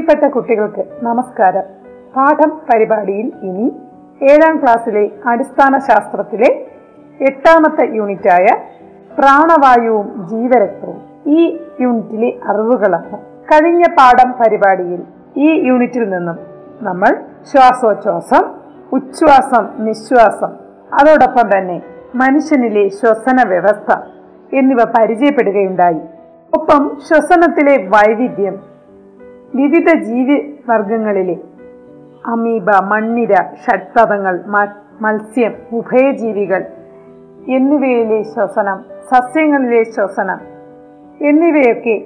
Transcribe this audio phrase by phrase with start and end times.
[0.00, 1.64] പ്രിയപ്പെട്ട കുട്ടികൾക്ക് നമസ്കാരം.
[2.16, 3.66] പാഠം പരിപാടിയിൽ ഇനി
[4.22, 6.48] ഏഴാം ക്ലാസ്സിലെ അടിസ്ഥാന ശാസ്ത്രത്തിലെ
[7.20, 8.46] എട്ടാമത്തെ യൂണിറ്റായ
[9.18, 13.18] പ്രാണവായുവും ജീവരക്തവും ഈ യൂണിറ്റിലെ അറിവുകളാണ്.
[13.50, 15.02] കഴിഞ്ഞ പാഠം പരിപാടിയിൽ
[15.36, 16.38] ഈ യൂണിറ്റിൽ നിന്നും
[16.82, 17.14] നമ്മൾ
[17.52, 18.46] ശ്വാസോച്ഛ്വാസം
[18.92, 20.54] ഉച്ഛ്വാസം നിശ്വാസം
[21.00, 21.82] അതോടൊപ്പം തന്നെ
[22.14, 23.98] മനുഷ്യനിലെ ശ്വസന വ്യവസ്ഥ
[24.56, 26.00] എന്നിവ പരിചയപ്പെടുകയുണ്ടായി.
[26.56, 28.69] ഒപ്പം ശ്വസനത്തിലെ വൈവിധ്യം
[29.54, 30.36] വിവിധ ജീവി
[30.68, 31.36] വർഗങ്ങളിലെ
[32.26, 33.34] അമീബ മണ്ണിര
[33.64, 34.34] ഷഡ്പഥങ്ങൾ
[35.00, 36.62] മത്സ്യം ഉഭയജീവികൾ
[37.48, 38.78] എന്നിവയിലെ ശ്വസനം
[39.10, 40.40] സസ്യങ്ങളിലെ ശ്വസനം
[41.24, 41.96] എന്നിവയൊക്കെ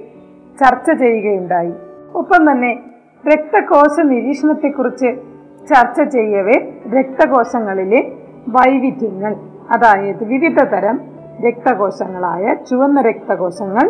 [0.59, 1.73] ചർച്ച ചെയ്യുകയുണ്ടായി.
[2.15, 2.71] ഒപ്പം തന്നെ
[3.23, 5.09] രക്തകോശ നിരീക്ഷണത്തെക്കുറിച്ച്
[5.67, 6.57] ചർച്ച ചെയ്യവേ
[6.97, 8.01] രക്തകോശങ്ങളിലെ
[8.47, 9.33] വൈവിധ്യങ്ങൾ
[9.71, 10.99] അതായത് വിവിധ തരം
[11.47, 13.85] രക്തകോശങ്ങളായ ചുവന്ന രക്തകോശങ്ങൾ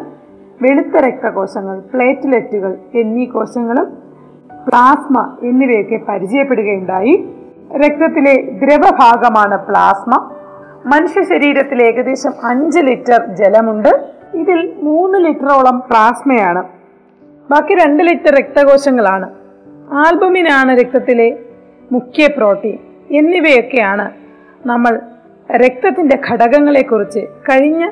[0.61, 3.97] വെളുത്ത രക്തകോശങ്ങൾ പ്ലേറ്റ്ലെറ്റുകൾ എന്നീ കോശങ്ങളും
[4.67, 7.29] പ്ലാസ്മ എന്നിവയൊക്കെ പരിചയപ്പെടുകയുണ്ടായി.
[7.75, 10.31] രക്തത്തിലെ ദ്രവഭാഗമാണ് പ്ലാസ്മ.
[10.85, 14.09] മനുഷ്യ ശരീരത്തിൽ ഏകദേശം അഞ്ച് ലിറ്റർ ജലമുണ്ട്.
[14.33, 16.63] ഇതിൽ മൂന്ന് ലിറ്ററോളം പ്ലാസ്മയാണ്.
[17.51, 19.29] ബാക്കി രണ്ട് ലിറ്റർ രക്തകോശങ്ങളാണ്.
[19.91, 21.39] ആൽബുമിനാണ് രക്തത്തിലെ
[21.91, 22.77] മുഖ്യ പ്രോട്ടീൻ.
[23.11, 24.11] എന്നിവയൊക്കെയാണ്
[24.65, 24.99] നമ്മൾ
[25.55, 27.89] രക്തത്തിന്റെ ഘടകങ്ങളെക്കുറിച്ച് കഴിഞ്ഞ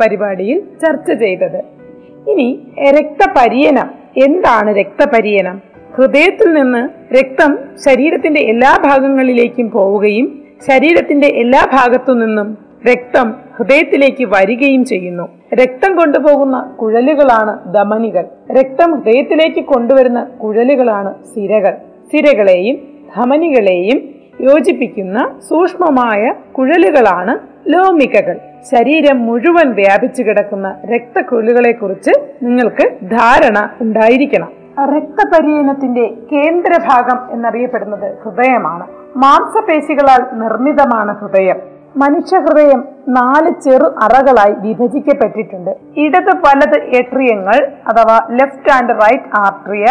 [0.00, 1.79] പരിപാടിയിൽ ചർച്ച ചെയ്തത്.
[2.28, 3.90] ഇനി രക്തപര്യനം.
[4.24, 5.60] എന്താണ് രക്തപര്യനം?
[5.96, 12.58] ഹൃദയത്തിൽ നിന്ന് രക്തം ശരീരത്തിന്റെ എല്ലാ ഭാഗങ്ങളിലേക്കും പോവുകയും ശരീരത്തിന്റെ എല്ലാ ഭാഗത്തു നിന്നും
[12.92, 15.28] രക്തം ഹൃദയത്തിലേക്ക് വരികയും ചെയ്യുന്നു.
[15.54, 18.24] രക്തം കൊണ്ടുപോകുന്ന കുഴലുകളാണ് ധമനികൾ.
[18.52, 21.72] രക്തം ഹൃദയത്തിലേക്ക് കൊണ്ടുവരുന്ന കുഴലുകളാണ് സിരകൾ.
[22.12, 22.78] സിരകളെയും
[23.16, 24.00] ധമനികളെയും
[24.40, 28.38] യോജിപ്പിക്കുന്ന സൂക്ഷ്മമായ കുഴലുകളാണ് ലോമികകൾ.
[28.70, 32.10] ശരീരം മുഴുവൻ വ്യാപിച്ചു കിടക്കുന്ന രക്തക്കുഴലുകളെ കുറിച്ച്
[32.42, 34.48] നിങ്ങൾക്ക് ധാരണ ഉണ്ടായിരിക്കണം.
[34.96, 38.86] രക്തപര്യനത്തിന്റെ കേന്ദ്രഭാഗം എന്നറിയപ്പെടുന്നത് ഹൃദയമാണ്.
[39.16, 41.56] മാംസപേശികളാൽ നിർമ്മിതമാണ് ഹൃദയം.
[41.96, 45.76] മനുഷ്യ ഹൃദയം നാല് ചെറു അറകളായി വിഭജിക്കപ്പെട്ടിട്ടുണ്ട്.
[45.96, 49.86] ഇടത് വലത് എട്രിയങ്ങൾ അഥവാ ലെഫ്റ്റ് ആൻഡ് റൈറ്റ് ആർട്രിയ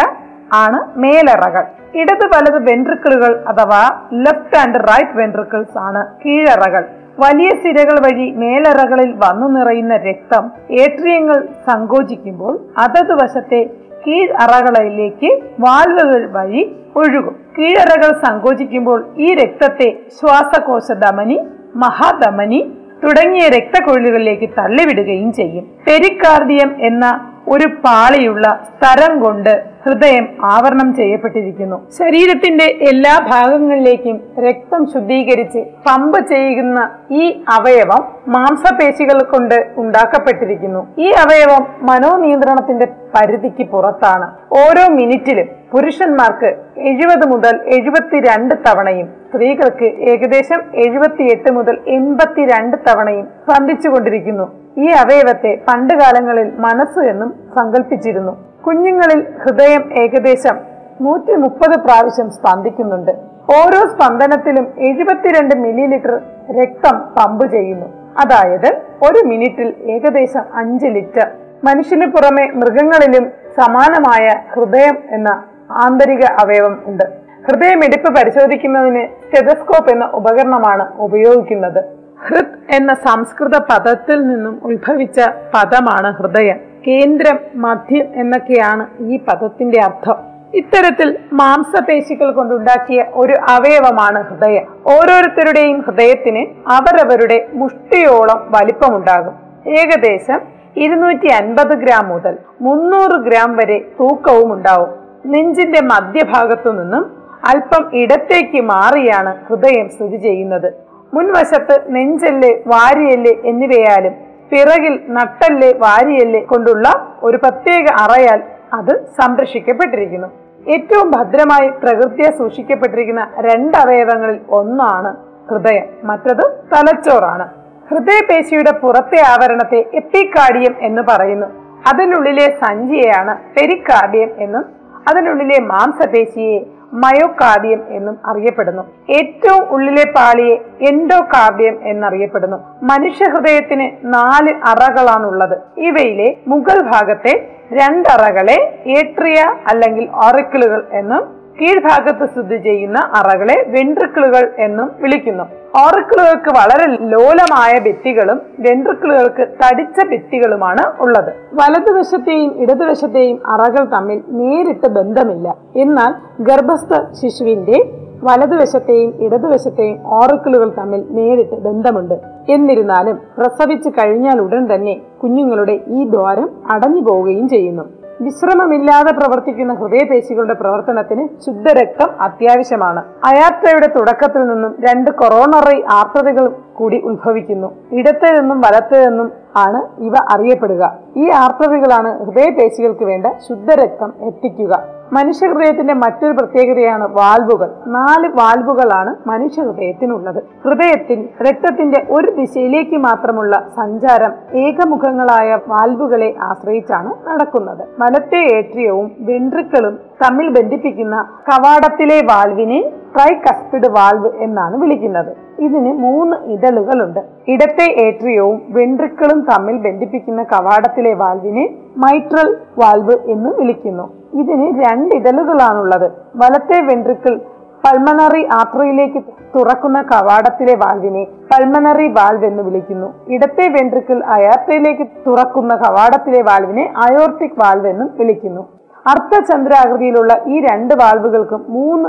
[0.52, 1.64] ആണ് മേലറകൾ.
[1.94, 6.84] ഇടത് വലത് വെൻട്രിക്കിളുകൾ അഥവാ ലെഫ്റ്റ് ആൻഡ് റൈറ്റ് വെൻട്രിക്കിൾസ് ആണ് കീഴറകൾ.
[7.22, 10.44] വലിയ സിരകൾ വഴി മേലറകളിൽ വന്നു നിറയുന്ന രക്തം
[10.80, 11.38] ഏട്രിയങ്ങൾ
[11.70, 13.60] സങ്കോചിക്കുമ്പോൾ അതത് വശത്തെ
[14.04, 16.62] കീഴ് അറകളിലേക്ക് വാൽവുകൾ വഴി
[16.96, 17.34] ഒഴുകും.
[17.58, 19.88] കീഴറകൾ സങ്കോചിക്കുമ്പോൾ ഈ രക്തത്തെ
[20.20, 21.38] ശ്വാസകോശ ധമനി
[21.76, 22.60] മഹാധമനി
[23.02, 25.64] തുടങ്ങിയ രക്തക്കൊഴിലുകളിലേക്ക് തള്ളിവിടുകയും ചെയ്യും.
[25.86, 27.04] പെരിക്കാർഡിയം എന്ന
[27.48, 31.88] ഒരു പാളിയുള്ള സ്ഥലം കൊണ്ട് ഹൃദയം ആവരണം ചെയ്യപ്പെട്ടിരിക്കുന്നു.
[31.98, 40.86] ശരീരത്തിന്റെ എല്ലാ ഭാഗങ്ങളിലേക്കും രക്തം ശുദ്ധീകരിച്ച് പമ്പ് ചെയ്യുന്ന ഈ അവയവം മാംസപേശികൾ കൊണ്ട് ഉണ്ടാക്കപ്പെട്ടിരിക്കുന്നു.
[40.98, 44.28] ഈ അവയവം മനോനിയന്ത്രണത്തിന്റെ പരിധിക്ക് പുറത്താണ്.
[44.52, 54.86] ഓരോ മിനിറ്റിലും പുരുഷന്മാർക്ക് എഴുപത് മുതൽ എഴുപത്തിരണ്ട് തവണയും സ്ത്രീകൾക്ക് ഏകദേശം എഴുപത്തിയെട്ട് മുതൽ എൺപത്തിരണ്ട് തവണയും സ്പന്ദിച്ചുകൊണ്ടിരിക്കുന്നു ഈ
[54.86, 58.32] അവയവത്തെ പണ്ട് കാലങ്ങളിൽ മനസ്സ് എന്നും സങ്കല്പിച്ചിരുന്നു
[58.66, 60.58] കുഞ്ഞുങ്ങളിൽ ഹൃദയം ഏകദേശം
[61.00, 63.10] നൂറ്റി മുപ്പത് പ്രാവശ്യം സ്പന്ദിക്കുന്നുണ്ട്.
[63.58, 66.20] ഓരോ സ്പന്ദനത്തിലും എഴുപത്തിരണ്ട് മില്ലി ലിറ്റർ
[66.50, 67.86] രക്തം പമ്പ് ചെയ്യുന്നു.
[68.18, 68.66] അതായത്
[69.02, 71.28] ഒരു മിനിറ്റിൽ ഏകദേശം അഞ്ച് ലിറ്റർ.
[71.64, 77.04] മനുഷ്യന് പുറമെ മൃഗങ്ങളിലും സമാനമായ ഹൃദയം എന്ന ആന്തരിക അവയവം ഉണ്ട്.
[77.48, 81.99] ഹൃദയമിടിപ്പ് പരിശോധിക്കുന്നതിന് സ്റ്റെതസ്കോപ്പ് എന്ന ഉപകരണമാണ് ഉപയോഗിക്കുന്നത്.
[82.26, 85.20] ഹൃത് എന്ന സംസ്കൃത പദത്തിൽ നിന്നും ഉത്ഭവിച്ച
[85.54, 86.58] പദമാണ് ഹൃദയം.
[86.88, 90.16] കേന്ദ്രം മധ്യം എന്നൊക്കെയാണ് ഈ പദത്തിന്റെ അർത്ഥം.
[90.54, 94.64] ഇത്തരത്തിൽ മാംസപേശികൾ കൊണ്ടുണ്ടാക്കിയ ഒരു അവയവമാണ് ഹൃദയം.
[94.86, 99.34] ഓരോരുത്തരുടെയും ഹൃദയത്തിന് അവരവരുടെ മുഷ്ടിയോളം വലിപ്പമുണ്ടാകും.
[99.68, 100.40] ഏകദേശം
[100.76, 104.90] ഇരുന്നൂറ്റി അൻപത് ഗ്രാം മുതൽ മുന്നൂറ് ഗ്രാം വരെ തൂക്കവും ഉണ്ടാവും.
[105.26, 107.04] നെഞ്ചിന്റെ മധ്യഭാഗത്തു നിന്നും
[107.48, 110.89] അല്പം ഇടത്തേക്ക് മാറിയാണ് ഹൃദയം സ്ഥിതി ചെയ്യുന്നത്.
[111.12, 114.14] മുൻവശത്ത് നെഞ്ചല്ലേ വാരിയല്ലേ എന്നിവയാലും
[114.50, 116.86] പിറകിൽ നട്ടല്ലേ വാരിയല്ലേ കൊണ്ടുള്ള
[117.22, 118.40] ഒരു പ്രത്യേക അറയാൽ
[118.78, 120.28] അത് സംരക്ഷിക്കപ്പെട്ടിരിക്കുന്നു.
[120.68, 125.10] ഏറ്റവും ഭദ്രമായി പ്രകൃതിയെ സൂക്ഷിക്കപ്പെട്ടിരിക്കുന്ന രണ്ടവയവങ്ങളിൽ ഒന്നാണ്
[125.50, 127.46] ഹൃദയം മറ്റത് തലച്ചോറാണ്.
[127.88, 131.48] ഹൃദയപേശിയുടെ പുറത്തെ ആവരണത്തെ എപ്പിക്കാർഡിയം എന്ന് പറയുന്നു.
[131.90, 134.64] അതിനുള്ളിലെ സഞ്ചിയെയാണ് പെരിക്കാർഡിയം എന്നും
[135.10, 136.58] അതിനുള്ളിലെ മാംസപേശിയെ
[136.92, 138.82] മയോകാർഡിയം എന്നും അറിയപ്പെടുന്നു.
[139.10, 142.56] ഏറ്റവും ഉള്ളിലെ പാളിയെ എൻഡോകാർഡിയം എന്നറിയപ്പെടുന്നു.
[142.82, 145.58] മനുഷ്യഹൃദയത്തിന് നാല് അറകളാണുള്ളത്.
[145.76, 155.44] ഇവയിലെ മുകൾ ഭാഗത്തെ രണ്ടറകളെ ഏട്രിയ അല്ലെങ്കിൽ ഓറിക്കിളുകൾ എന്നും കീഴ്ഭാഗത്ത് സ്ഥിതി ചെയ്യുന്ന അറകളെ വെൻട്രിക്കിളുകൾ എന്നും വിളിക്കുന്നു.
[155.80, 161.32] ഓറിക്കിളുകൾക്ക് വളരെ ലോലമായ ഭിത്തികളും വെൻട്രിക്കിളുകൾക്ക് തടിച്ച ഭിത്തികളുമാണ് ഉള്ളത്.
[161.54, 165.56] വലതുവശത്തെയും ഇടതുവശത്തെയും അറകൾ തമ്മിൽ നേരിട്ട് ബന്ധമില്ല.
[165.76, 167.78] എന്നാൽ ഗർഭസ്ഥ ശിശുവിന്റെ
[168.22, 172.14] വലതുവശത്തെയും ഇടതുവശത്തെയും ഓറിക്കിളുകൾ തമ്മിൽ നേരിട്ട് ബന്ധമുണ്ട്.
[172.48, 177.99] എന്നിരുന്നാലും പ്രസവിച്ചു കഴിഞ്ഞാൽ ഉടൻ തന്നെ കുഞ്ഞുങ്ങളുടെ ഈ ദ്വാരം അടഞ്ഞു പോവുകയും ചെയ്യുന്നു.
[178.24, 183.00] വിശ്രമമില്ലാതെ പ്രവർത്തിക്കുന്ന ഹൃദയപേശികളുടെ പ്രവർത്തനത്തിന് ശുദ്ധരക്തം അത്യാവശ്യമാണ്.
[183.30, 186.46] അയാത്രയുടെ തുടക്കത്തിൽ നിന്നും രണ്ട് കൊറോണറി ആർത്തതകൾ
[186.78, 187.68] കൂടി ഉത്ഭവിക്കുന്നു.
[188.00, 189.28] ഇടത്ത് നിന്നും വലത്ത് നിന്നും
[189.64, 190.82] ആണ് ഇവ അറിയപ്പെടുക.
[191.22, 194.72] ഈ ആർത്തതകളാണ് ഹൃദയപേശികൾക്ക് വേണ്ട ശുദ്ധരക്തം എത്തിക്കുക.
[195.12, 197.70] മനുഷ്യഹൃദയത്തിന്റെ മറ്റൊരു പ്രത്യേകതയാണ് വാൽവുകൾ.
[197.86, 200.42] നാല് വാൽവുകളാണ് മനുഷ്യഹൃദയത്തിനുള്ളത്.
[200.64, 207.88] ഹൃദയത്തിൽ രക്തത്തിന്റെ ഒരു ദിശയിലേക്ക് മാത്രമുള്ള സഞ്ചാരം ഏകമുഖങ്ങളായ വാൽവുകളെ ആശ്രയിച്ചാണ് നടക്കുന്നത്.
[208.00, 215.36] വലത്തെ ഏട്രിയവും വെൻട്രിക്കളും തമ്മിൽ ബന്ധിപ്പിക്കുന്ന കവാടത്തിലെ വാൽവിനെ ട്രൈകസ്പിഡ് വാൽവ് എന്നാണ് വിളിക്കുന്നത്.
[215.58, 217.20] ഇതിന് മൂന്ന് ഇതളുകളുണ്ട്.
[217.48, 224.19] ഇടത്തെ ഏട്രിയവും വെൻട്രിക്കളും തമ്മിൽ ബന്ധിപ്പിക്കുന്ന കവാടത്തിലെ വാൽവിനെ മൈട്രൽ വാൽവ് എന്ന് വിളിക്കുന്നു.
[224.32, 227.40] ഇതിന് രണ്ട് ഇടലുകളാണുള്ളത് വലത്തെ വെൻട്രിക്കിൾ
[227.84, 229.22] പൾമണറി ആത്രയിലേക്ക്
[229.56, 233.14] തുറക്കുന്ന കവാടത്തിലെ വാൽവിനെ പൾമണറി വാൽവ് എന്ന് വിളിക്കുന്നു.
[233.28, 238.68] ഇടത്തെ വെൻട്രിക്കിൾ അയാർട്ടയിലേക്ക് തുറക്കുന്ന കവാടത്തിലെ വാൽവിനെ അയോർട്ടിക് വാൽവ് എന്നും വിളിക്കുന്നു.
[239.06, 242.08] അർദ്ധചന്ദ്രാകൃതിയിലുള്ള ഈ രണ്ട് വാൽവുകൾക്കും മൂന്ന്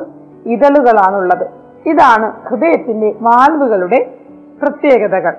[0.49, 1.47] ഇതളുകളാണുള്ളത്.
[1.85, 4.11] ഇതാണ് ഹൃദയത്തിന്റെ വാൽവുകളുടെ
[4.61, 5.33] പ്രത്യേകതകൾ.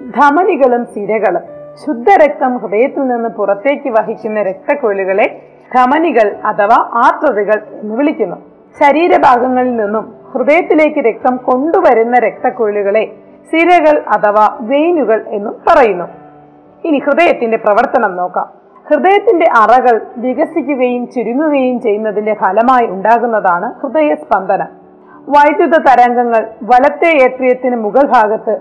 [0.00, 1.42] ധമനികളും സിരകളും.
[1.86, 8.36] ശുദ്ധരക്തം ഹൃദയത്തിൽ നിന്ന് പുറത്തേക്ക് വഹിക്കുന്ന രക്തക്കൊഴുകളെ ധമനികൾ അഥവാ ആർട്ടറികൾ എന്ന് വിളിക്കുന്നു.
[8.80, 13.12] ശരീരഭാഗങ്ങളിൽ നിന്നും ഹൃദയത്തിലേക്ക് രക്തം കൊണ്ടുവരുന്ന രക്തക്കുഴലുകളെ
[13.50, 16.04] സിരകൾ അഥവാ വെയിനുകൾ എന്നും പറയുന്നു.
[16.84, 18.48] ഇനി ഹൃദയത്തിന്റെ പ്രവർത്തനം നോക്കാം.
[18.88, 24.66] ഹൃദയത്തിന്റെ അറകൾ വികസിക്കുകയും ചുരുങ്ങുകയും ചെയ്യുന്നതിന്റെ ഫലമായി ഉണ്ടാകുന്നതാണ് ഹൃദയസ്പന്ദനം.
[25.28, 28.60] വൈദ്യുത തരംഗങ്ങൾ വലത്തെ ഏത്രിയത്തിന് മുകൾ ഭാഗത്ത്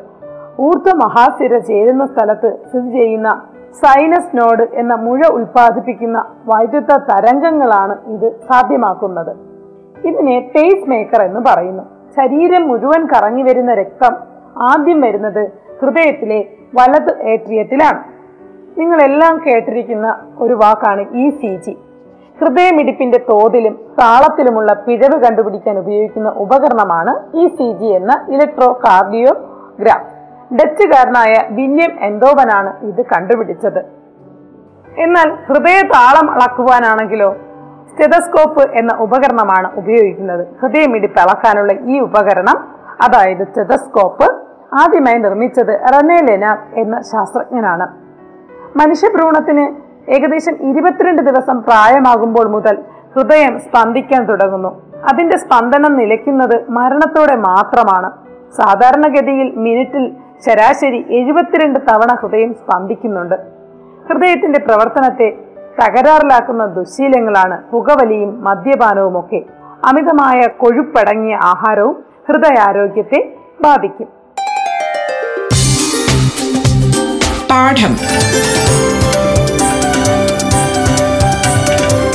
[0.59, 3.42] ഊർധ്വ മഹാസിര ചേരുന്ന സ്ഥലത്ത് സ്ഥിതി ചെയ്യുന്ന
[3.79, 9.33] സൈനസ് നോഡ് എന്ന മുഴ ഉൽപ്പാദിപ്പിക്കുന്ന വൈദ്യുത തരംഗങ്ങളാണ് ഇത് സാധ്യമാക്കുന്നത്.
[10.07, 11.83] ഇതിനെ പേസ് മേക്കർ എന്ന് പറയുന്നു.
[12.18, 14.15] ശരീരം മുഴുവൻ കറങ്ങി വരുന്ന രക്തം
[14.69, 15.44] ആദ്യം വരുന്നത്
[15.81, 16.39] ഹൃദയത്തിലെ
[16.75, 18.01] വലത് ഏട്രിയത്തിലാണ്
[18.77, 20.07] നിങ്ങളെല്ലാം കേട്ടിരിക്കുന്ന
[20.39, 21.77] ഒരു വാക്കാണ് ഇ സി ജി
[22.39, 30.20] ഹൃദയമിടിപ്പിന്റെ തോതിലും താളത്തിലുമുള്ള പിഴവ് കണ്ടുപിടിക്കാൻ ഉപയോഗിക്കുന്ന ഉപകരണമാണ് ഇ സി ജി എന്ന ഇലക്ട്രോ കാർഡിയോഗ്രാം
[30.56, 33.80] ഡച്ചുകാരനായ വില്യം എന്തോവനാണ് ഇത് കണ്ടുപിടിച്ചത്?
[34.98, 37.36] എന്നാൽ ഹൃദയ താളം അളക്കുവാനാണെങ്കിലോ?
[37.92, 40.48] സ്റ്റെതസ്കോപ്പ് എന്ന ഉപകരണമാണ് ഉപയോഗിക്കുന്നത്.
[40.62, 42.68] ഹൃദയമിടിപ്പ് അളക്കാനുള്ള ഈ ഉപകരണം
[43.01, 44.31] അതായത് സ്റ്റെതസ്കോപ്പ്
[44.74, 47.88] ആദ്യമായി നിർമ്മിച്ചത് റെനെ ലെനാർ എന്ന ശാസ്ത്രജ്ഞനാണ്.
[48.77, 52.77] മനുഷ്യഭ്രൂണത്തിന് ഏകദേശം ഇരുപത്തിരണ്ട് ദിവസം പ്രായമാകുമ്പോൾ മുതൽ
[53.15, 54.81] ഹൃദയം സ്പന്ദിക്കാൻ തുടങ്ങുന്നു.
[55.12, 58.12] അതിന്റെ സ്പന്ദനം നിലയ്ക്കുന്നത് മരണത്തോടെ മാത്രമാണ്.
[58.62, 60.15] സാധാരണഗതിയിൽ മിനിറ്റിൽ
[60.45, 63.35] ശരാശരി എഴുപത്തിരണ്ട് തവണ ഹൃദയം സ്പന്ദിക്കുന്നുണ്ട്.
[64.09, 65.38] ഹൃദയത്തിന്റെ പ്രവർത്തനത്തെ
[65.83, 69.41] തകരാറിലാക്കുന്ന ദുശീലങ്ങളാണ് പുകവലിയും മദ്യപാനവും ഒക്കെ.
[69.86, 74.07] അമിതമായ കൊഴുപ്പടങ്ങിയ ആഹാരവും ഹൃദയാരോഗ്യത്തെ ബാധിക്കും.
[77.50, 77.98] പാഠം.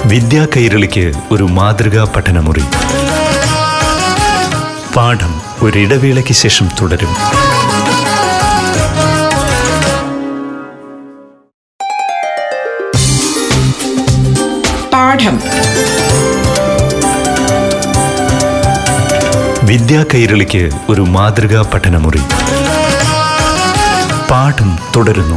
[0.09, 2.65] വിദ്യാ കൈരളിക്ക് ഒരു മാതൃകാ പഠനമുറി.
[4.97, 7.46] പാഠം ഒരിടവേളയ്ക്ക് ശേഷം തുടരും.
[15.17, 15.37] പാഠം
[19.67, 22.19] വിദ്യാ കൈരളിക്ക് ഒരു മാതൃകാ പഠനമുറി.
[24.31, 25.37] പാഠം തുടരുന്നു.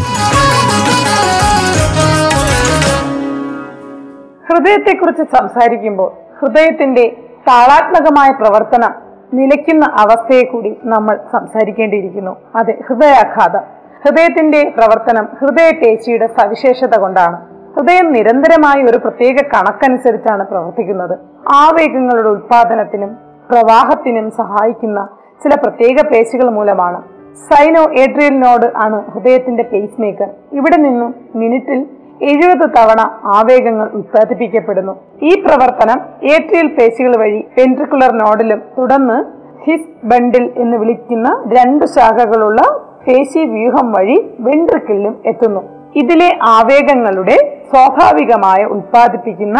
[4.49, 7.15] ഹൃദയത്തെക്കുറിച്ച് സംസാരിക്കുമ്പോൾ ഹൃദയത്തിന്റെ
[7.47, 8.95] താളാത്മകമായ പ്രവർത്തനം
[9.33, 12.35] നിലയ്ക്കുന്ന അവസ്ഥയെ കൂടി നമ്മൾ സംസാരിക്കേണ്ടിയിരിക്കുന്നു.
[12.55, 13.61] അതെ ഹൃദയാഘാതം.
[14.05, 17.48] ഹൃദയത്തിന്റെ പ്രവർത്തനം ഹൃദയപേശിയുടെ സവിശേഷത കൊണ്ടാണ്.
[17.75, 21.15] ഹൃദയം നിരന്തരമായി ഒരു പ്രത്യേക കണക്കനുസരിച്ചാണ് പ്രവർത്തിക്കുന്നത്.
[21.55, 23.11] ആവേഗങ്ങളുടെ ഉൽപാദനത്തിനും
[23.51, 25.07] പ്രവാഹത്തിനും സഹായിക്കുന്ന
[25.43, 27.01] ചില പ്രത്യേക പേശികൾ മൂലമാണ്.
[27.49, 31.85] സൈനോ ഏട്രിയൽ നോഡ് ആണ് ഹൃദയത്തിന്റെ പേസ് മേക്കർ ഇവിടെ നിന്നും മിനിറ്റിൽ
[32.21, 34.95] എഴുപത് തവണ ആവേഗങ്ങൾ ഉത്പാദിപ്പിക്കപ്പെടുന്നു.
[35.23, 39.23] ഈ പ്രവർത്തനം ഏട്രിയൽ പേശികൾ വഴി വെൻട്രിക്കുലർ നോഡിലും തുടർന്ന്
[39.63, 42.61] ഹിസ് ബണ്ടിൽ എന്ന് വിളിക്കുന്ന രണ്ട് ശാഖകളുള്ള
[43.07, 45.61] പേശി വ്യൂഹം വഴി വെൻട്രിക്കിളിലും എത്തുന്നു.
[45.95, 49.59] ഇതിലെ ആവേഗങ്ങളുടെ സ്വാഭാവികമായ ഉൽപ്പാദിപ്പിക്കുന്ന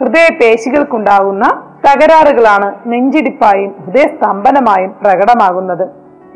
[0.00, 1.44] ഹൃദയപേശികൾക്കുണ്ടാകുന്ന
[1.86, 5.84] തകരാറുകളാണ് നെഞ്ചിടിപ്പായും ഹൃദയസ്തംഭനമായും പ്രകടമാകുന്നത്.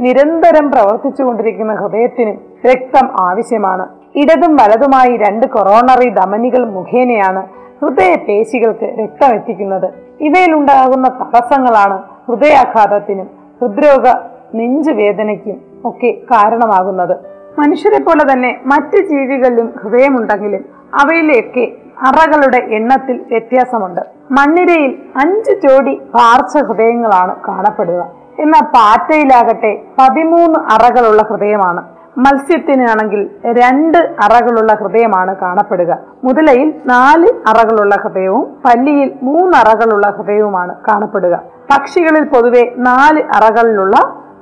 [0.00, 2.32] നിരന്തരം പ്രവർത്തിച്ചുകൊണ്ടിരിക്കുന്ന ഹൃദയത്തിന്
[2.66, 3.86] രക്തം ആവശ്യമാണ്.
[4.16, 7.42] ഇടതും വലതുമായി രണ്ട് കൊറോണറി ധമനികൾ മുഖേനയാണ്
[7.80, 9.88] ഹൃദയപേശികൾക്ക് രക്തം എത്തിക്കുന്നത്
[10.20, 11.98] ഇവയിലുണ്ടാകുന്ന തടസ്സങ്ങളാണ്
[12.28, 13.28] ഹൃദയാഘാതത്തിനും
[13.60, 14.06] ഹൃദ്രോഗ
[14.54, 17.14] നെഞ്ചുവേദനയ്ക്കും ഒക്കെ കാരണമാകുന്നത്.
[17.58, 21.72] മനുഷ്യരെ പോലെ തന്നെ മറ്റ് ജീവികളിലും ഹൃദയമുണ്ടെങ്കിലും അവയിലേക്ക്
[22.06, 24.00] അറകളുടെ എണ്ണത്തിൽ വ്യത്യാസമുണ്ട്.
[24.30, 28.10] മണ്ണിരയിൽ അഞ്ച് ജോഡി പാർച്ച ഹൃദയങ്ങളാണ് കാണപ്പെടുക.
[28.38, 31.84] എന്നാൽ പാറ്റയിലാകട്ടെ പതിമൂന്ന് അറകളുള്ള ഹൃദയമാണ്.
[32.18, 35.98] മത്സ്യത്തിനാണെങ്കിൽ രണ്ട് അറകളുള്ള ഹൃദയമാണ് കാണപ്പെടുക.
[36.24, 41.42] മുതലയിൽ നാല് അറകളുള്ള ഹൃദയവും പല്ലിയിൽ മൂന്ന് അറകളുള്ള ഹൃദയവുമാണ് കാണപ്പെടുക.
[41.70, 43.96] പക്ഷികളിൽ പൊതുവെ നാല് അറകളിലുള്ള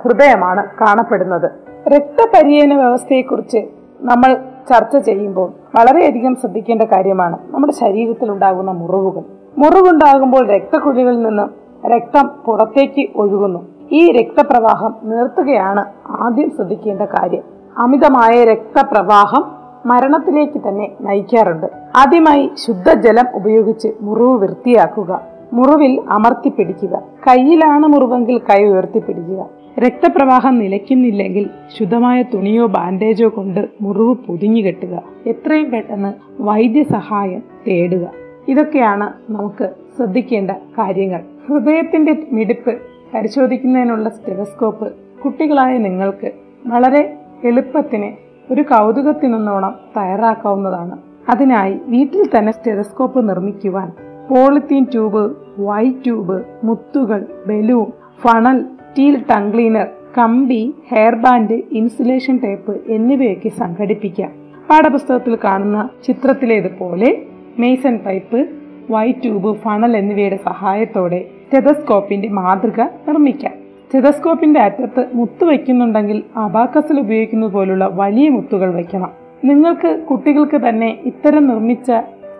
[0.04, 1.50] ഹൃദയമാണ് കാണപ്പെടുന്നത്.
[1.88, 4.34] രക്തപര്യന വ്യവസ്ഥയെക്കുറിച്ച് നമ്മൾ
[4.68, 9.22] ചർച്ച ചെയ്യുമ്പോൾ വളരെയധികം ശ്രദ്ധിക്കേണ്ട കാര്യമാണ് നമ്മുടെ ശരീരത്തിൽ ഉണ്ടാകുന്ന മുറിവുകൾ.
[9.58, 11.48] മുറിവുണ്ടാകുമ്പോൾ രക്തക്കുഴികളിൽ നിന്ന്
[11.88, 13.66] രക്തം പുറത്തേക്ക് ഒഴുകുന്നു.
[13.92, 17.42] ഈ രക്തപ്രവാഹം നിർത്തുകയാണ് ആദ്യം ശ്രദ്ധിക്കേണ്ട കാര്യം.
[17.78, 19.52] അമിതമായ രക്തപ്രവാഹം
[19.86, 21.66] മരണത്തിലേക്ക് തന്നെ നയിക്കാറുണ്ട്.
[21.96, 25.20] ആദ്യമായി ശുദ്ധജലം ഉപയോഗിച്ച് മുറിവ് വൃത്തിയാക്കുക
[25.52, 29.57] മുറിവിൽ അമർത്തി പിടിക്കുക കയ്യിലാണ് മുറിവെങ്കിൽ കൈ ഉയർത്തിപ്പിടിക്കുക.
[29.78, 35.02] രക്തപ്രവാഹം നിലയ്ക്കുന്നില്ലെങ്കിൽ ശുദ്ധമായ തുണിയോ ബാൻഡേജോ കൊണ്ട് മുറിവ് പൊതിഞ്ഞു കെട്ടുക.
[35.26, 38.10] എത്രയും പെട്ടെന്ന് വൈദ്യസഹായം തേടുക.
[38.48, 41.20] ഇതൊക്കെയാണ് നമുക്ക് ശ്രദ്ധിക്കേണ്ട കാര്യങ്ങൾ.
[41.48, 42.78] ഹൃദയത്തിന്റെ മിടിപ്പ്
[43.14, 44.92] പരിശോധിക്കുന്നതിനുള്ള സ്റ്റെതസ്കോപ്പ്
[45.24, 46.32] കുട്ടികളായ നിങ്ങൾക്ക്
[46.66, 48.12] വളരെ എളുപ്പത്തിന്
[48.52, 50.98] ഒരു കൗതുകത്തിനൊന്നോണം തയ്യാറാക്കാവുന്നതാണ്.
[51.28, 53.92] അതിനായി വീട്ടിൽ തന്നെ സ്റ്റെതസ്കോപ്പ് നിർമ്മിക്കുവാൻ
[54.30, 57.86] പോളിത്തീൻ ട്യൂബ് വൈറ്റ് ട്യൂബ് മുത്തുകൾ balloon
[58.20, 58.64] funnel
[58.98, 59.86] steel tongue cleaner
[60.18, 64.30] കമ്പി ഹെയർ ബാൻഡ് ഇൻസുലേഷൻ ടേപ്പ് എന്നിവയൊക്കെ സംഘടിപ്പിക്കാം.
[64.70, 67.22] പാഠപുസ്തകത്തിൽ കാണുന്ന ചിത്രത്തിലേതുപോലെ
[67.58, 68.48] mason pipe
[68.90, 73.52] white tube funnel എന്നിവയുടെ സഹായത്തോടെ സ്റ്റെതസ്കോപ്പിന്റെ മാതൃക നിർമ്മിക്കാം.
[73.86, 79.10] സ്റ്റെതസ്കോപ്പിന്റെ അറ്റത്ത് മുത്ത് വയ്ക്കുന്നുണ്ടെങ്കിൽ അബാക്കസിൽ ഉപയോഗിക്കുന്നത് പോലുള്ള വലിയ മുത്തുകൾ വയ്ക്കണം.
[79.44, 81.92] നിങ്ങൾക്ക് കുട്ടികൾക്ക് തന്നെ ഇത്തരം നിർമ്മിച്ച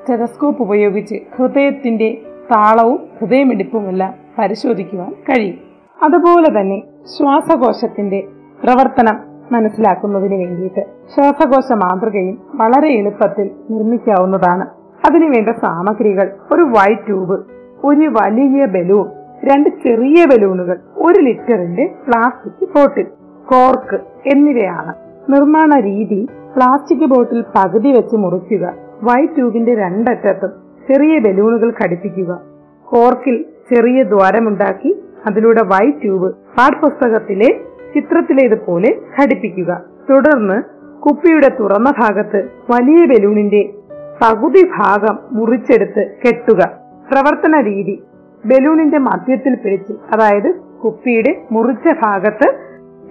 [0.03, 2.19] സ്റ്റെതസ്കോപ്പ് ഉപയോഗിച്ച് ഹൃദയത്തിന്റെ
[2.51, 5.68] താളവും ഹൃദയമിടിപ്പുമെല്ലാം പരിശോധിക്കുവാൻ കഴിയും.
[6.03, 8.29] അതുപോലെ തന്നെ ശ്വാസകോശത്തിന്റെ
[8.63, 9.17] പ്രവർത്തനം
[9.53, 10.83] മനസ്സിലാക്കുന്നതിന് വേണ്ടിയിട്ട്
[11.15, 14.65] ശ്വാസകോശ മാതൃകയും വളരെ എളുപ്പത്തിൽ നിർമ്മിക്കാവുന്നതാണ്.
[15.07, 17.37] അതിനുവേണ്ട സാമഗ്രികൾ ഒരു വൈറ്റ് ട്യൂബ്
[17.85, 19.07] ഒരു വലിയ ബലൂൺ
[19.45, 23.07] രണ്ട് ചെറിയ ബലൂണുകൾ ഒരു ലിറ്ററിന്റെ പ്ലാസ്റ്റിക് ബോട്ടിൽ
[23.47, 24.93] കോർക്ക് എന്നിവയാണ്.
[25.31, 28.65] നിർമ്മാണ രീതി പ്ലാസ്റ്റിക് ബോട്ടിൽ പകുതി വെച്ച് മുറിക്കുക
[29.03, 30.53] വൈറ്റ് ട്യൂബിന്റെ രണ്ടറ്റത്തും
[30.89, 32.41] ചെറിയ ബലൂണുകൾ ഘടിപ്പിക്കുക
[32.87, 33.37] കോർക്കിൽ
[33.71, 34.91] ചെറിയ ദ്വാരമുണ്ടാക്കി
[35.27, 37.61] അതിലൂടെ വൈ ട്യൂബ് പാഠപുസ്തകത്തിലെ
[37.95, 39.81] ചിത്രത്തിലേതുപോലെ ഘടിപ്പിക്കുക.
[40.11, 40.63] തുടർന്ന്
[41.01, 43.75] കുപ്പിയുടെ തുറന്ന ഭാഗത്ത് വലിയ ബലൂണിന്റെ
[44.23, 46.59] പകുതി ഭാഗം മുറിച്ചെടുത്ത് കെട്ടുക.
[47.11, 48.03] പ്രവർത്തന രീതി.
[48.47, 52.55] ബലൂണിന്റെ മധ്യത്തിൽ പിടിച്ച് അതായത് കുപ്പിയുടെ മുറിച്ച ഭാഗത്ത്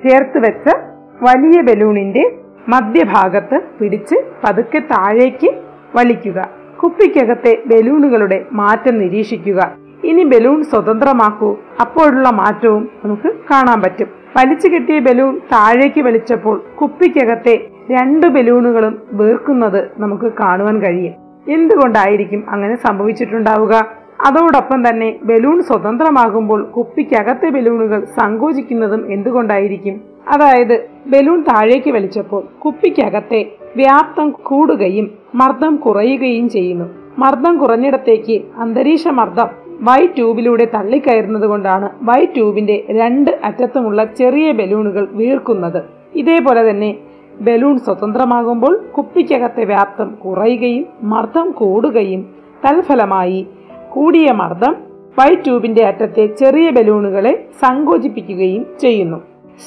[0.03, 0.75] ചേർത്ത് വെച്ച
[1.21, 2.35] വലിയ ബലൂണിന്റെ
[2.69, 5.49] മധ്യഭാഗത്ത് പിടിച്ച് പതുക്കെ താഴേക്ക്
[5.95, 6.49] വലിക്കുക.
[6.83, 9.86] കുപ്പിക്കകത്തെ ബലൂണുകളുടെ മാറ്റം നിരീക്ഷിക്കുക.
[10.03, 11.55] ഇനി ബലൂൺ സ്വതന്ത്രമാക്കൂ.
[11.81, 14.07] അപ്പോഴുള്ള മാറ്റവും നമുക്ക് കാണാൻ പറ്റും.
[14.37, 21.13] വലിച്ചു കെട്ടിയ ബലൂൺ താഴേക്ക് വലിച്ചപ്പോൾ കുപ്പിക്കകത്തെ രണ്ട് ബലൂണുകളും വീർക്കുന്നത് നമുക്ക് കാണുവാൻ കഴിയും.
[21.49, 23.87] എന്തുകൊണ്ടായിരിക്കും അങ്ങനെ സംഭവിച്ചിട്ടുണ്ടാവുക?
[24.25, 30.01] അതോടൊപ്പം തന്നെ ബലൂൺ സ്വതന്ത്രമാകുമ്പോൾ കുപ്പിക്കകത്തെ ബലൂണുകൾ സങ്കോചിക്കുന്നതും എന്തുകൊണ്ടായിരിക്കും?
[30.27, 36.85] അതായത് ബലൂൺ താഴേക്ക് വലിച്ചപ്പോൾ കുപ്പിക്കകത്തെ വ്യാപ്തം കൂടുകയും മർദ്ദം കുറയുകയും ചെയ്യുന്നു.
[37.19, 45.83] മർദ്ദം കുറഞ്ഞിടത്തേക്ക് അന്തരീക്ഷ മർദ്ദം വൈറ്റ് ട്യൂബിലൂടെ തള്ളിക്കയറുന്നത് കൊണ്ടാണ് വൈ ട്യൂബിന്റെ രണ്ട് അറ്റത്തുമുള്ള ചെറിയ ബലൂണുകൾ വീർക്കുന്നത്.
[46.15, 46.95] ഇതേപോലെ തന്നെ
[47.41, 52.29] ബലൂൺ സ്വതന്ത്രമാകുമ്പോൾ കുപ്പിക്കകത്തെ വ്യാപ്തം കുറയുകയും മർദ്ദം കൂടുകയും
[52.65, 53.47] തൽഫലമായി
[53.89, 54.75] കൂടിയ മർദ്ദം
[55.19, 59.17] വൈ ട്യൂബിന്റെ അറ്റത്തെ ചെറിയ ബലൂണുകളെ സങ്കോചിപ്പിക്കുകയും ചെയ്യുന്നു.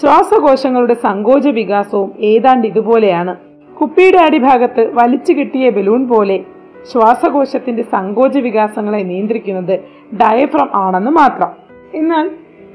[0.00, 3.36] ശ്വാസകോശങ്ങളുടെ സങ്കോച വികാസവും ഏതാണ്ട് ഇതുപോലെയാണ്.
[3.80, 6.40] കുപ്പിയുടെ അടിഭാഗത്ത് വലിച്ചു കിട്ടിയ ബലൂൺ പോലെ
[6.92, 9.80] ശ്വാസകോശത്തിന്റെ സങ്കോച വികാസങ്ങളെ നിയന്ത്രിക്കുന്നത്
[10.14, 11.48] ഡയഫ്രം ആണെന്ന് മാത്രം.
[11.94, 12.30] എന്നാൽ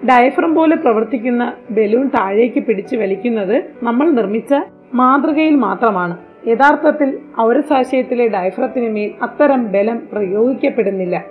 [0.09, 4.55] ഡയഫ്രം പോലെ പ്രവർത്തിക്കുന്ന ബലൂൺ താഴേക്ക് പിടിച്ചു വലിക്കുന്നത് നമ്മൾ നിർമ്മിച്ച
[4.93, 6.17] മാതൃകയിൽ മാത്രമാണ്.
[6.47, 11.23] യഥാർത്ഥത്തിൽ ഔരസാശയത്തിലെ ഡയഫ്രത്തിന് മേൽ അത്തരം ബലം പ്രയോഗിക്കപ്പെടുന്നില്ല.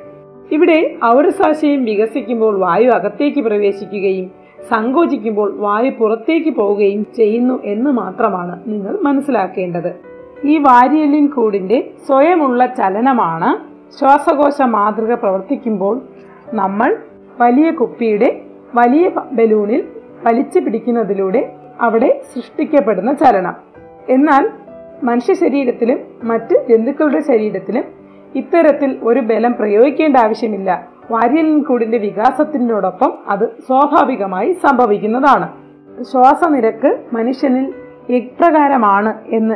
[0.53, 4.31] ഇവിടെ ഔരസാശയം വികസിക്കുമ്പോൾ വായു അകത്തേക്ക് പ്രവേശിക്കുകയും
[4.71, 9.97] സങ്കോചിക്കുമ്പോൾ വായു പുറത്തേക്ക് പോവുകയും ചെയ്യുന്നു എന്ന് മാത്രമാണ് നിങ്ങൾ മനസ്സിലാക്കേണ്ടത്.
[10.45, 16.01] ഈ വാരിയലിൻ കൂടിന്റെ സ്വയമുള്ള ചലനമാണ് ശ്വാസകോശ മാതൃക പ്രവർത്തിക്കുമ്പോൾ
[16.55, 16.97] നമ്മൾ
[17.41, 18.41] വലിയ കുപ്പിയുടെ
[18.75, 19.85] വലിയ ബലൂണിൽ
[20.25, 23.55] വലിച്ചു പിടിക്കുന്നതിലൂടെ അവിടെ സൃഷ്ടിക്കപ്പെടുന്ന ചലനം.
[24.09, 24.51] എന്നാൽ
[25.03, 27.85] മനുഷ്യ ശരീരത്തിലും മറ്റ് ജന്തുക്കളുടെ ശരീരത്തിലും
[28.35, 30.89] ഇത്തരത്തിൽ ഒരു ബലം പ്രയോഗിക്കേണ്ട ആവശ്യമില്ല.
[31.11, 35.49] വാര്യലിൻ കൂടിന്റെ വികാസത്തിനോടൊപ്പം അത് സ്വാഭാവികമായി സംഭവിക്കുന്നതാണ്.
[36.05, 37.75] ശ്വാസനിരക്ക് മനുഷ്യനിൽ
[38.11, 39.55] എപ്രകാരമാണ് എന്ന്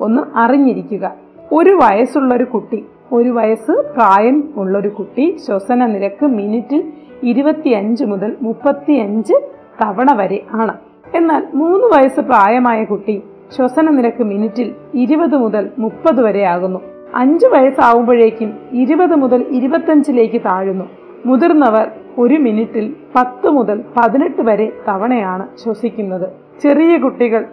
[0.00, 1.14] ഒന്ന് അറിഞ്ഞിരിക്കുക.
[1.52, 6.80] ഒരു വയസ്സുള്ള ഒരു കുട്ടി ഒരു വയസ്സ് പ്രായം ഉള്ളൊരു കുട്ടി ശ്വസന നിരക്ക് മിനിറ്റിൽ
[7.22, 9.34] ഇരുപത്തിയഞ്ച് മുതൽ മുപ്പത്തിയഞ്ച്
[9.80, 10.74] തവണ വരെ ആണ്.
[11.14, 13.22] എന്നാൽ മൂന്ന് വയസ്സ് പ്രായമായ കുട്ടി
[13.56, 16.80] ശ്വസന നിരക്ക് മിനിറ്റിൽ ഇരുപത് മുതൽ മുപ്പത് വരെ ആകുന്നു.
[17.14, 20.86] അഞ്ച് വയസ്സാവുമ്പോഴേക്കും ഇരുപത് മുതൽ ഇരുപത്തഞ്ചിലേക്ക് താഴുന്നു.
[21.26, 21.86] മുതിർന്നവർ
[22.18, 26.28] ഒരു മിനിറ്റിൽ പത്ത് മുതൽ പതിനെട്ട് വരെ തവണയാണ് ശ്വസിക്കുന്നത്.
[26.62, 27.44] ചെറിയ കുട്ടികൾ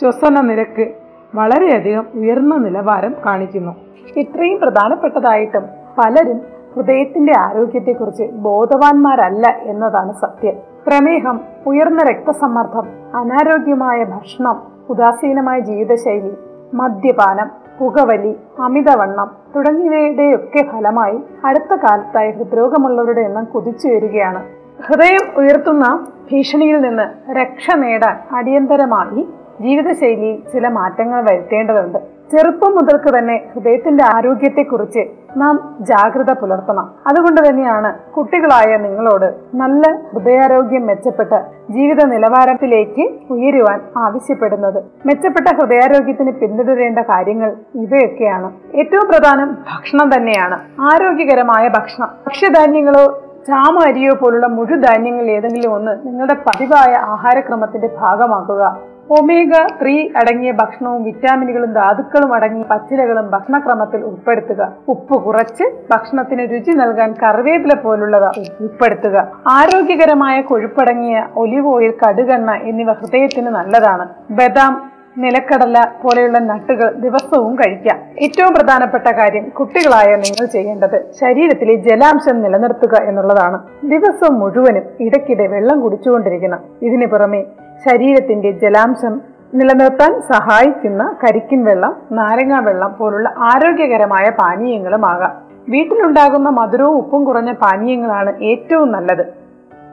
[0.00, 3.72] ശ്വസന നിരക്ക് വളരെയധികം ഉയർന്ന നിലവാരം കാണിക്കുന്നു.
[4.16, 5.64] ഇത്രയും പ്രധാനപ്പെട്ടതായിട്ടും
[5.98, 6.40] പലരും
[6.74, 10.54] ഹൃദയത്തിന്റെ ആരോഗ്യത്തെക്കുറിച്ച് ബോധവാന്മാരല്ല എന്നതാണ് സത്യം.
[10.86, 16.32] പ്രമേഹം ഉയർന്ന രക്തസമ്മർദ്ദം അനാരോഗ്യമായ ഭക്ഷണം ഉദാസീനമായ ജീവിതശൈലി
[16.74, 24.40] മദ്യപാനം പുകവലി അമിതവണ്ണം തുടങ്ങിയവയുടെയൊക്കെ ഫലമായി അടുത്ത കാലത്തായി ഹൃദ്രോഗമുള്ളവരുടെ എണ്ണം കുതിച്ചുയരുകയാണ്
[24.86, 29.28] ഹൃദയം ഉയർത്തുന്ന ഭീഷണിയിൽ നിന്ന് രക്ഷ നേടാൻ അടിയന്തരമായി
[29.60, 31.98] ജീവിതശൈലിയിൽ ചില മാറ്റങ്ങൾ വരുത്തേണ്ടതുണ്ട്.
[32.32, 36.90] ചെറുപ്പം മുതൽക്ക് തന്നെ ഹൃദയത്തിന്റെ ആരോഗ്യത്തെക്കുറിച്ച് നാം ജാഗ്രത പുലർത്തണം.
[37.06, 39.82] അതുകൊണ്ട് തന്നെയാണ് കുട്ടികളായ നിങ്ങളോട് നല്ല
[40.12, 41.32] ഹൃദയാരോഗ്യം മെച്ചപ്പെട്ട
[41.70, 44.82] ജീവിത നിലവാരത്തിലേക്ക് ഉയരുവാൻ ആവശ്യപ്പെടുന്നത്.
[45.06, 48.52] മെച്ചപ്പെട്ട ഹൃദയാരോഗ്യത്തിന് പിന്തുടരേണ്ട കാര്യങ്ങൾ ഇവയൊക്കെയാണ്.
[48.74, 50.58] ഏറ്റവും പ്രധാനം ഭക്ഷണം തന്നെയാണ്.
[50.80, 52.08] ആരോഗ്യകരമായ ഭക്ഷണം.
[52.26, 58.76] ഭക്ഷ്യധാന്യങ്ങളോ ചാമ അരിയോ പോലുള്ള മുഴുധാന്യങ്ങൾ ഏതെങ്കിലും ഒന്ന് നിങ്ങളുടെ പതിവായ ആഹാരക്രമത്തിന്റെ ഭാഗമാക്കുക.
[59.10, 59.50] ഒമേഗ
[59.82, 64.72] ത്രീ അടങ്ങിയ ഭക്ഷണവും വിറ്റാമിനുകളും ധാതുക്കളും അടങ്ങിയ പച്ചിലകളും ഭക്ഷണക്രമത്തിൽ ഉൾപ്പെടുത്തുക.
[64.88, 69.16] ഉപ്പ് കുറച്ച് ഭക്ഷണത്തിന് രുചി നൽകാൻ കറിവേപ്പില പോലുള്ളവ ഉൾപ്പെടുത്തുക.
[69.46, 74.08] ആരോഗ്യകരമായ കൊഴുപ്പടങ്ങിയ ഒലിവ് ഓയിൽ കടുകെണ്ണ എന്നിവ ഹൃദയത്തിന് നല്ലതാണ്.
[74.30, 77.98] ബദാം നിലക്കടല പോലെയുള്ള നട്ടുകൾ ദിവസവും കഴിക്കാം.
[78.22, 83.58] ഏറ്റവും പ്രധാനപ്പെട്ട കാര്യം കുട്ടികളായ നിങ്ങൾ ചെയ്യേണ്ടത് ശരീരത്തിലെ ജലാംശം നിലനിർത്തുക എന്നുള്ളതാണ്.
[83.84, 86.58] ദിവസം മുഴുവനും ഇടയ്ക്കിടെ വെള്ളം കുടിച്ചുകൊണ്ടിരിക്കണം.
[86.82, 87.44] ഇതിനു പുറമെ
[87.84, 89.20] ശരീരത്തിന്റെ ജലാംശം
[89.54, 95.46] നിലനിർത്താൻ സഹായിക്കുന്ന കരിക്കിൻ വെള്ളം നാരങ്ങ വെള്ളം പോലുള്ള ആരോഗ്യകരമായ പാനീയങ്ങളുമാകാം.
[95.68, 99.26] വീട്ടിലുണ്ടാകുന്ന മധുരവും ഉപ്പും കുറഞ്ഞ പാനീയങ്ങളാണ് ഏറ്റവും നല്ലത്.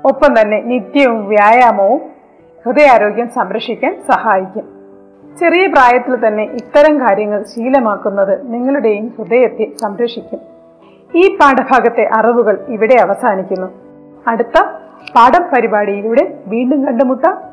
[0.05, 2.01] ഒപ്പം തന്നെ നിത്യവും വ്യായാമവും
[2.65, 4.63] ഹൃദയാരോഗ്യം സംരക്ഷിക്കാൻ സഹായിക്കും.
[5.39, 10.39] ചെറിയ പ്രായത്തിൽ തന്നെ ഇത്തരം കാര്യങ്ങൾ ശീലമാക്കുന്നത് നിങ്ങളുടെയും ഹൃദയത്തെ സംരക്ഷിക്കും.
[11.15, 13.67] ഈ പാഠഭാഗത്തെ അറിവുകൾ ഇവിടെ അവസാനിക്കുന്നു.
[14.27, 14.61] അടുത്ത
[15.15, 17.52] പാഠം പരിപാടിയിലൂടെ വീണ്ടും കണ്ടുമുട്ടാം.